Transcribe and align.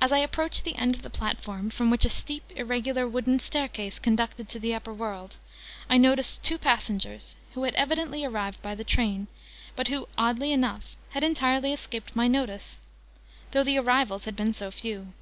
As 0.00 0.10
I 0.10 0.18
approached 0.18 0.64
the 0.64 0.74
end 0.74 0.92
of 0.96 1.02
the 1.02 1.08
platform, 1.08 1.70
from 1.70 1.88
which 1.88 2.04
a 2.04 2.08
steep 2.08 2.42
irregular 2.56 3.06
wooden 3.06 3.38
staircase 3.38 4.00
conducted 4.00 4.48
to 4.48 4.58
the 4.58 4.74
upper 4.74 4.92
world, 4.92 5.36
I 5.88 5.98
noticed 5.98 6.42
two 6.42 6.58
passengers, 6.58 7.36
who 7.54 7.62
had 7.62 7.76
evidently 7.76 8.24
arrived 8.24 8.60
by 8.60 8.74
the 8.74 8.82
train, 8.82 9.28
but 9.76 9.86
who, 9.86 10.08
oddly 10.18 10.50
enough, 10.50 10.96
had 11.10 11.22
entirely 11.22 11.72
escaped 11.72 12.16
my 12.16 12.26
notice, 12.26 12.78
though 13.52 13.62
the 13.62 13.78
arrivals 13.78 14.24
had 14.24 14.34
been 14.34 14.52
so 14.52 14.72
few. 14.72 15.12